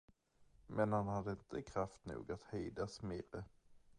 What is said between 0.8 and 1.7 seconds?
han hade inte